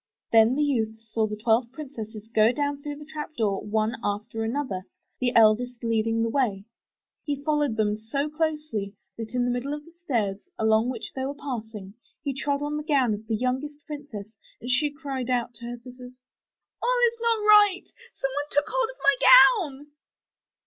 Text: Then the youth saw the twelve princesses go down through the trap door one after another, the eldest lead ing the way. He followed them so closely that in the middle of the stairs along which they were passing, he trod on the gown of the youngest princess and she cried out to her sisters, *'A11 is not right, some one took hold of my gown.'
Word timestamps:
Then 0.31 0.55
the 0.55 0.63
youth 0.63 0.99
saw 0.99 1.27
the 1.27 1.35
twelve 1.35 1.71
princesses 1.71 2.25
go 2.33 2.51
down 2.51 2.81
through 2.81 2.95
the 2.95 3.05
trap 3.05 3.35
door 3.35 3.61
one 3.63 3.97
after 4.03 4.43
another, 4.43 4.81
the 5.19 5.31
eldest 5.35 5.83
lead 5.83 6.07
ing 6.07 6.23
the 6.23 6.29
way. 6.31 6.65
He 7.23 7.43
followed 7.43 7.77
them 7.77 7.95
so 7.95 8.27
closely 8.27 8.95
that 9.17 9.35
in 9.35 9.45
the 9.45 9.51
middle 9.51 9.75
of 9.75 9.85
the 9.85 9.91
stairs 9.91 10.49
along 10.57 10.89
which 10.89 11.13
they 11.13 11.23
were 11.23 11.35
passing, 11.35 11.93
he 12.23 12.33
trod 12.33 12.63
on 12.63 12.77
the 12.77 12.83
gown 12.83 13.13
of 13.13 13.27
the 13.27 13.35
youngest 13.35 13.75
princess 13.85 14.25
and 14.59 14.71
she 14.71 14.89
cried 14.89 15.29
out 15.29 15.53
to 15.53 15.65
her 15.67 15.77
sisters, 15.77 16.19
*'A11 16.81 17.07
is 17.07 17.17
not 17.21 17.39
right, 17.45 17.83
some 18.15 18.31
one 18.31 18.45
took 18.49 18.65
hold 18.69 18.89
of 18.89 18.97
my 19.03 19.15
gown.' 19.21 19.87